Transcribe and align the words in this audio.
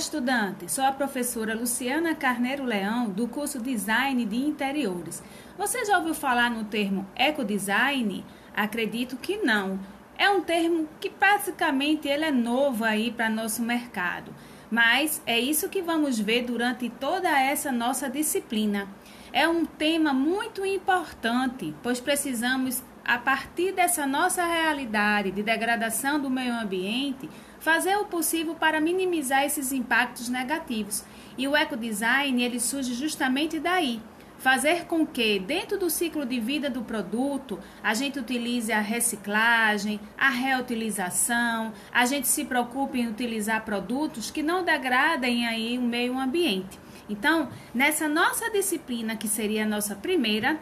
estudante! 0.00 0.66
Sou 0.72 0.82
a 0.82 0.92
professora 0.92 1.54
Luciana 1.54 2.14
Carneiro 2.14 2.64
Leão, 2.64 3.10
do 3.10 3.28
curso 3.28 3.60
Design 3.60 4.24
de 4.24 4.36
Interiores. 4.36 5.22
Você 5.58 5.84
já 5.84 5.98
ouviu 5.98 6.14
falar 6.14 6.50
no 6.50 6.64
termo 6.64 7.06
ecodesign? 7.14 8.24
Acredito 8.56 9.18
que 9.18 9.36
não. 9.36 9.78
É 10.16 10.30
um 10.30 10.40
termo 10.40 10.88
que 10.98 11.10
praticamente 11.10 12.08
ele 12.08 12.24
é 12.24 12.30
novo 12.30 12.82
aí 12.82 13.10
para 13.10 13.28
nosso 13.28 13.62
mercado. 13.62 14.34
Mas 14.70 15.20
é 15.26 15.38
isso 15.38 15.68
que 15.68 15.82
vamos 15.82 16.18
ver 16.18 16.44
durante 16.44 16.88
toda 16.88 17.28
essa 17.38 17.70
nossa 17.70 18.08
disciplina. 18.08 18.88
É 19.34 19.46
um 19.46 19.66
tema 19.66 20.14
muito 20.14 20.64
importante, 20.64 21.74
pois 21.82 22.00
precisamos, 22.00 22.82
a 23.04 23.18
partir 23.18 23.72
dessa 23.72 24.06
nossa 24.06 24.44
realidade 24.44 25.30
de 25.30 25.42
degradação 25.42 26.20
do 26.20 26.30
meio 26.30 26.52
ambiente, 26.52 27.28
fazer 27.58 27.96
o 27.96 28.06
possível 28.06 28.54
para 28.54 28.80
minimizar 28.80 29.44
esses 29.44 29.72
impactos 29.72 30.28
negativos. 30.28 31.04
E 31.36 31.46
o 31.46 31.56
ecodesign, 31.56 32.42
ele 32.42 32.58
surge 32.58 32.94
justamente 32.94 33.58
daí, 33.58 34.00
fazer 34.38 34.86
com 34.86 35.06
que, 35.06 35.38
dentro 35.38 35.78
do 35.78 35.90
ciclo 35.90 36.24
de 36.24 36.40
vida 36.40 36.70
do 36.70 36.82
produto, 36.82 37.58
a 37.82 37.92
gente 37.92 38.18
utilize 38.18 38.72
a 38.72 38.80
reciclagem, 38.80 40.00
a 40.16 40.30
reutilização, 40.30 41.72
a 41.92 42.06
gente 42.06 42.26
se 42.26 42.44
preocupe 42.44 42.98
em 42.98 43.08
utilizar 43.08 43.64
produtos 43.64 44.30
que 44.30 44.42
não 44.42 44.64
degradem 44.64 45.46
aí 45.46 45.78
o 45.78 45.82
meio 45.82 46.18
ambiente. 46.18 46.78
Então, 47.08 47.50
nessa 47.74 48.08
nossa 48.08 48.50
disciplina, 48.50 49.16
que 49.16 49.28
seria 49.28 49.64
a 49.64 49.68
nossa 49.68 49.94
primeira, 49.94 50.58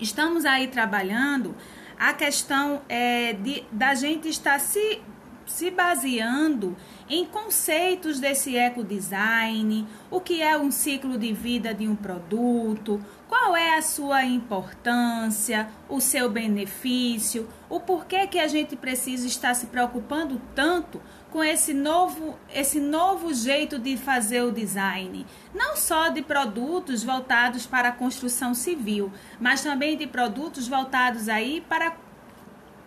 estamos 0.00 0.44
aí 0.44 0.68
trabalhando. 0.68 1.54
A 1.98 2.12
questão 2.12 2.82
é, 2.88 3.32
de, 3.34 3.64
da 3.70 3.94
gente 3.94 4.28
estar 4.28 4.58
se 4.58 5.00
se 5.46 5.70
baseando 5.70 6.76
em 7.08 7.24
conceitos 7.24 8.18
desse 8.18 8.56
ecodesign, 8.56 9.86
o 10.10 10.20
que 10.20 10.42
é 10.42 10.56
um 10.56 10.70
ciclo 10.70 11.18
de 11.18 11.32
vida 11.32 11.74
de 11.74 11.86
um 11.86 11.94
produto, 11.94 13.00
qual 13.28 13.56
é 13.56 13.76
a 13.76 13.82
sua 13.82 14.24
importância, 14.24 15.68
o 15.88 16.00
seu 16.00 16.30
benefício, 16.30 17.48
o 17.68 17.78
porquê 17.78 18.26
que 18.26 18.38
a 18.38 18.48
gente 18.48 18.76
precisa 18.76 19.26
estar 19.26 19.54
se 19.54 19.66
preocupando 19.66 20.40
tanto 20.54 21.00
com 21.34 21.42
esse 21.42 21.74
novo, 21.74 22.38
esse 22.54 22.78
novo 22.78 23.34
jeito 23.34 23.76
de 23.76 23.96
fazer 23.96 24.42
o 24.42 24.52
design, 24.52 25.26
não 25.52 25.74
só 25.74 26.08
de 26.08 26.22
produtos 26.22 27.02
voltados 27.02 27.66
para 27.66 27.88
a 27.88 27.92
construção 27.92 28.54
civil, 28.54 29.12
mas 29.40 29.60
também 29.60 29.96
de 29.96 30.06
produtos 30.06 30.68
voltados 30.68 31.28
aí 31.28 31.60
para 31.68 31.96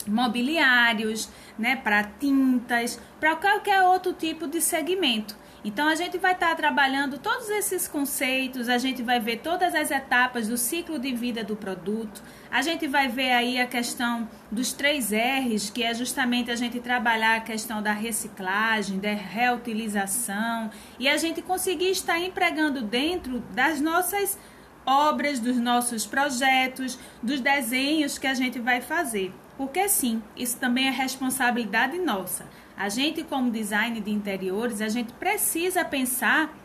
mobiliários, 0.08 1.28
né, 1.60 1.76
para 1.76 2.06
tintas, 2.06 2.98
para 3.20 3.36
qualquer 3.36 3.82
outro 3.82 4.14
tipo 4.14 4.48
de 4.48 4.62
segmento. 4.62 5.36
Então 5.68 5.86
a 5.86 5.96
gente 5.96 6.18
vai 6.18 6.32
estar 6.32 6.52
tá 6.52 6.56
trabalhando 6.56 7.18
todos 7.18 7.50
esses 7.50 7.90
conceitos, 7.90 8.70
a 8.70 8.78
gente 8.78 9.04
vai 9.04 9.20
ver 9.20 9.40
todas 9.40 9.76
as 9.76 9.92
etapas 9.92 10.48
do 10.48 10.56
ciclo 10.56 10.98
de 10.98 11.14
vida 11.14 11.44
do 11.44 11.58
produto, 11.58 12.24
a 12.50 12.62
gente 12.62 12.88
vai 12.88 13.10
ver 13.10 13.32
aí 13.32 13.60
a 13.60 13.68
questão 13.68 14.30
dos 14.50 14.72
três 14.72 15.12
R's, 15.12 15.70
que 15.70 15.84
é 15.84 15.94
justamente 15.94 16.50
a 16.50 16.56
gente 16.56 16.80
trabalhar 16.80 17.36
a 17.36 17.42
questão 17.42 17.84
da 17.84 17.92
reciclagem, 17.92 18.98
da 18.98 19.12
reutilização 19.12 20.72
e 20.98 21.10
a 21.10 21.18
gente 21.18 21.42
conseguir 21.42 21.92
estar 21.92 22.18
empregando 22.18 22.82
dentro 22.82 23.42
das 23.54 23.82
nossas 23.82 24.40
obras, 24.86 25.38
dos 25.38 25.58
nossos 25.58 26.06
projetos, 26.06 26.98
dos 27.22 27.42
desenhos 27.42 28.18
que 28.18 28.26
a 28.26 28.34
gente 28.34 28.58
vai 28.58 28.80
fazer. 28.80 29.34
Porque 29.58 29.90
sim, 29.90 30.22
isso 30.36 30.58
também 30.58 30.88
é 30.88 30.92
responsabilidade 30.92 31.98
nossa. 31.98 32.46
A 32.78 32.90
gente, 32.90 33.24
como 33.24 33.50
design 33.50 34.00
de 34.00 34.12
interiores, 34.12 34.82
a 34.82 34.88
gente 34.88 35.12
precisa 35.14 35.84
pensar 35.84 36.56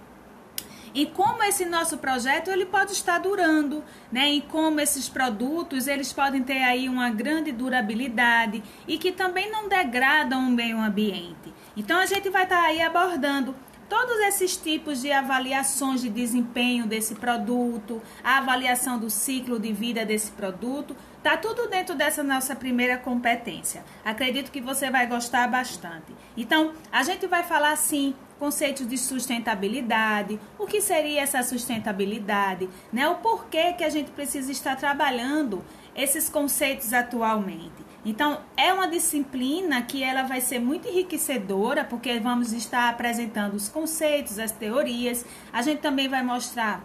em 0.94 1.06
como 1.06 1.42
esse 1.42 1.64
nosso 1.64 1.96
projeto 1.96 2.50
ele 2.50 2.66
pode 2.66 2.92
estar 2.92 3.18
durando, 3.18 3.82
né? 4.10 4.30
E 4.30 4.42
como 4.42 4.78
esses 4.78 5.08
produtos 5.08 5.86
eles 5.86 6.12
podem 6.12 6.42
ter 6.42 6.62
aí 6.62 6.86
uma 6.88 7.08
grande 7.08 7.50
durabilidade 7.50 8.62
e 8.86 8.98
que 8.98 9.10
também 9.10 9.50
não 9.50 9.68
degradam 9.68 10.46
o 10.46 10.50
meio 10.50 10.78
ambiente. 10.78 11.54
Então 11.74 11.98
a 11.98 12.04
gente 12.04 12.28
vai 12.28 12.44
estar 12.44 12.62
aí 12.62 12.82
abordando 12.82 13.54
todos 13.92 14.16
esses 14.20 14.56
tipos 14.56 15.02
de 15.02 15.12
avaliações 15.12 16.00
de 16.00 16.08
desempenho 16.08 16.86
desse 16.86 17.14
produto, 17.14 18.00
a 18.24 18.38
avaliação 18.38 18.98
do 18.98 19.10
ciclo 19.10 19.60
de 19.60 19.70
vida 19.70 20.02
desse 20.02 20.30
produto, 20.30 20.96
Tá 21.22 21.36
tudo 21.36 21.68
dentro 21.68 21.94
dessa 21.94 22.20
nossa 22.20 22.56
primeira 22.56 22.98
competência. 22.98 23.84
Acredito 24.04 24.50
que 24.50 24.60
você 24.60 24.90
vai 24.90 25.06
gostar 25.06 25.46
bastante. 25.46 26.12
Então, 26.36 26.72
a 26.90 27.04
gente 27.04 27.28
vai 27.28 27.44
falar 27.44 27.76
sim 27.76 28.12
conceitos 28.40 28.88
de 28.88 28.98
sustentabilidade, 28.98 30.40
o 30.58 30.66
que 30.66 30.80
seria 30.80 31.20
essa 31.20 31.40
sustentabilidade, 31.44 32.68
né? 32.92 33.08
O 33.08 33.18
porquê 33.18 33.72
que 33.72 33.84
a 33.84 33.88
gente 33.88 34.10
precisa 34.10 34.50
estar 34.50 34.74
trabalhando 34.74 35.64
esses 35.94 36.28
conceitos 36.28 36.92
atualmente. 36.92 37.91
Então, 38.04 38.40
é 38.56 38.72
uma 38.72 38.88
disciplina 38.88 39.80
que 39.82 40.02
ela 40.02 40.24
vai 40.24 40.40
ser 40.40 40.58
muito 40.58 40.88
enriquecedora, 40.88 41.84
porque 41.84 42.18
vamos 42.18 42.52
estar 42.52 42.88
apresentando 42.88 43.54
os 43.54 43.68
conceitos, 43.68 44.38
as 44.38 44.50
teorias. 44.50 45.24
A 45.52 45.62
gente 45.62 45.80
também 45.80 46.08
vai 46.08 46.22
mostrar 46.22 46.84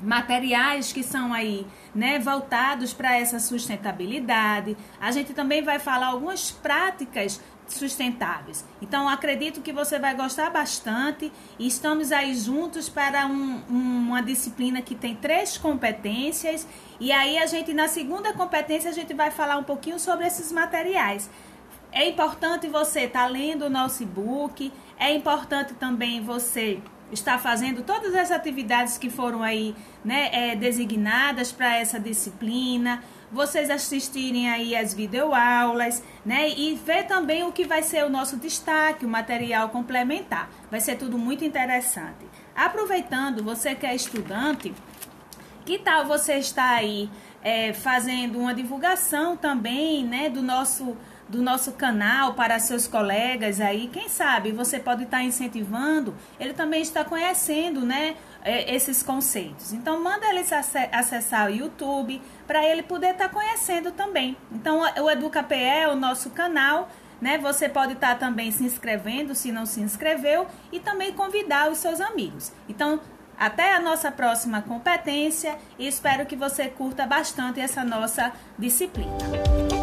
materiais 0.00 0.92
que 0.92 1.02
são 1.02 1.34
aí, 1.34 1.66
né, 1.94 2.18
voltados 2.18 2.94
para 2.94 3.16
essa 3.18 3.38
sustentabilidade. 3.38 4.76
A 5.00 5.10
gente 5.10 5.34
também 5.34 5.62
vai 5.62 5.78
falar 5.78 6.06
algumas 6.06 6.50
práticas 6.50 7.40
sustentáveis. 7.74 8.64
Então, 8.80 9.08
acredito 9.08 9.60
que 9.60 9.72
você 9.72 9.98
vai 9.98 10.14
gostar 10.14 10.50
bastante 10.50 11.32
e 11.58 11.66
estamos 11.66 12.12
aí 12.12 12.34
juntos 12.34 12.88
para 12.88 13.26
um, 13.26 13.62
uma 13.68 14.22
disciplina 14.22 14.80
que 14.82 14.94
tem 14.94 15.14
três 15.14 15.56
competências 15.56 16.66
e 17.00 17.12
aí 17.12 17.38
a 17.38 17.46
gente, 17.46 17.72
na 17.72 17.88
segunda 17.88 18.32
competência, 18.32 18.90
a 18.90 18.94
gente 18.94 19.14
vai 19.14 19.30
falar 19.30 19.56
um 19.58 19.64
pouquinho 19.64 19.98
sobre 19.98 20.26
esses 20.26 20.50
materiais. 20.50 21.30
É 21.92 22.08
importante 22.08 22.68
você 22.68 23.00
estar 23.00 23.24
tá 23.24 23.26
lendo 23.26 23.66
o 23.66 23.70
nosso 23.70 24.02
e-book, 24.02 24.72
é 24.98 25.14
importante 25.14 25.74
também 25.74 26.22
você 26.22 26.80
está 27.10 27.38
fazendo 27.38 27.82
todas 27.82 28.14
as 28.14 28.30
atividades 28.30 28.98
que 28.98 29.08
foram 29.08 29.42
aí 29.42 29.74
né, 30.04 30.28
é, 30.32 30.56
designadas 30.56 31.52
para 31.52 31.76
essa 31.76 31.98
disciplina, 31.98 33.02
vocês 33.30 33.70
assistirem 33.70 34.50
aí 34.50 34.74
as 34.74 34.94
videoaulas, 34.94 36.02
né, 36.24 36.48
e 36.50 36.74
ver 36.74 37.06
também 37.06 37.44
o 37.44 37.52
que 37.52 37.64
vai 37.64 37.82
ser 37.82 38.04
o 38.04 38.08
nosso 38.08 38.36
destaque, 38.36 39.04
o 39.04 39.08
material 39.08 39.68
complementar. 39.68 40.50
Vai 40.70 40.80
ser 40.80 40.96
tudo 40.96 41.18
muito 41.18 41.44
interessante. 41.44 42.26
Aproveitando, 42.54 43.42
você 43.42 43.74
que 43.74 43.86
é 43.86 43.94
estudante, 43.94 44.74
que 45.64 45.78
tal 45.78 46.06
você 46.06 46.34
estar 46.34 46.76
aí 46.76 47.10
é, 47.42 47.72
fazendo 47.72 48.38
uma 48.38 48.54
divulgação 48.54 49.36
também, 49.36 50.04
né, 50.04 50.28
do 50.28 50.42
nosso 50.42 50.96
do 51.28 51.42
nosso 51.42 51.72
canal 51.72 52.32
para 52.32 52.58
seus 52.58 52.86
colegas 52.86 53.60
aí, 53.60 53.88
quem 53.92 54.08
sabe 54.08 54.50
você 54.50 54.80
pode 54.80 55.02
estar 55.02 55.22
incentivando, 55.22 56.14
ele 56.40 56.54
também 56.54 56.80
está 56.80 57.04
conhecendo, 57.04 57.84
né, 57.84 58.16
esses 58.44 59.02
conceitos. 59.02 59.72
Então 59.72 60.02
manda 60.02 60.26
ele 60.28 60.44
acessar 60.92 61.48
o 61.48 61.54
YouTube 61.54 62.20
para 62.46 62.64
ele 62.64 62.82
poder 62.82 63.10
estar 63.10 63.28
conhecendo 63.28 63.92
também. 63.92 64.36
Então 64.50 64.80
o 65.02 65.10
EducaPE 65.10 65.54
é 65.54 65.88
o 65.88 65.94
nosso 65.94 66.30
canal, 66.30 66.88
né? 67.20 67.36
Você 67.38 67.68
pode 67.68 67.94
estar 67.94 68.18
também 68.18 68.50
se 68.50 68.64
inscrevendo 68.64 69.34
se 69.34 69.52
não 69.52 69.66
se 69.66 69.80
inscreveu 69.80 70.46
e 70.72 70.80
também 70.80 71.12
convidar 71.12 71.70
os 71.70 71.78
seus 71.78 72.00
amigos. 72.00 72.52
Então 72.68 73.00
até 73.38 73.74
a 73.74 73.80
nossa 73.80 74.10
próxima 74.10 74.62
competência 74.62 75.56
e 75.78 75.86
espero 75.86 76.26
que 76.26 76.34
você 76.34 76.68
curta 76.68 77.06
bastante 77.06 77.60
essa 77.60 77.84
nossa 77.84 78.32
disciplina. 78.58 79.77